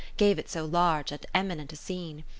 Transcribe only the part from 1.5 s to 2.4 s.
a scene.